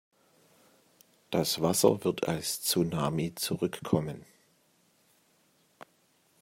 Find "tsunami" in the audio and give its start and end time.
2.63-3.35